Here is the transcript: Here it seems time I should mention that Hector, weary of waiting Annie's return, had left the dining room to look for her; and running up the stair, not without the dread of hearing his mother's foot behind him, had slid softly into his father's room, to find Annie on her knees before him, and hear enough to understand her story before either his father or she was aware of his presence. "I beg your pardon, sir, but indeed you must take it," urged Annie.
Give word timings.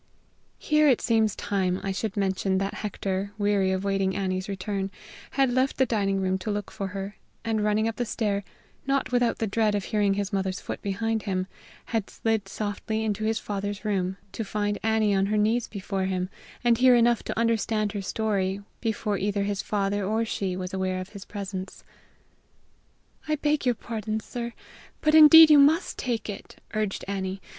Here 0.57 0.87
it 0.87 0.99
seems 0.99 1.35
time 1.35 1.79
I 1.83 1.91
should 1.91 2.17
mention 2.17 2.57
that 2.57 2.73
Hector, 2.73 3.33
weary 3.37 3.69
of 3.71 3.83
waiting 3.83 4.15
Annie's 4.15 4.49
return, 4.49 4.89
had 5.29 5.51
left 5.53 5.77
the 5.77 5.85
dining 5.85 6.19
room 6.19 6.39
to 6.39 6.49
look 6.49 6.71
for 6.71 6.87
her; 6.87 7.17
and 7.45 7.63
running 7.63 7.87
up 7.87 7.97
the 7.97 8.05
stair, 8.05 8.43
not 8.87 9.11
without 9.11 9.37
the 9.37 9.45
dread 9.45 9.75
of 9.75 9.83
hearing 9.83 10.15
his 10.15 10.33
mother's 10.33 10.59
foot 10.59 10.81
behind 10.81 11.21
him, 11.29 11.45
had 11.85 12.09
slid 12.09 12.49
softly 12.49 13.03
into 13.05 13.25
his 13.25 13.37
father's 13.37 13.85
room, 13.85 14.17
to 14.31 14.43
find 14.43 14.79
Annie 14.81 15.13
on 15.13 15.27
her 15.27 15.37
knees 15.37 15.67
before 15.67 16.05
him, 16.05 16.29
and 16.63 16.79
hear 16.79 16.95
enough 16.95 17.21
to 17.25 17.39
understand 17.39 17.91
her 17.91 18.01
story 18.01 18.61
before 18.79 19.19
either 19.19 19.43
his 19.43 19.61
father 19.61 20.03
or 20.03 20.25
she 20.25 20.55
was 20.57 20.73
aware 20.73 20.99
of 20.99 21.09
his 21.09 21.25
presence. 21.25 21.83
"I 23.27 23.35
beg 23.35 23.67
your 23.67 23.75
pardon, 23.75 24.19
sir, 24.19 24.53
but 24.99 25.13
indeed 25.13 25.51
you 25.51 25.59
must 25.59 25.99
take 25.99 26.27
it," 26.27 26.55
urged 26.73 27.05
Annie. 27.07 27.39